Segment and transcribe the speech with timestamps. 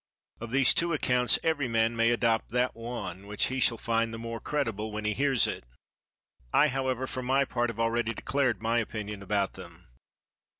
[0.39, 4.17] Of these two accounts every man may adopt that one which he shall find the
[4.17, 5.63] more credible when he hears it.
[6.51, 9.89] I however, for my part, have already declared my opinion about them.